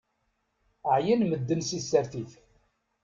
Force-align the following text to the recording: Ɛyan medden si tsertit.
Ɛyan 0.95 1.21
medden 1.29 1.61
si 1.67 1.79
tsertit. 1.81 2.33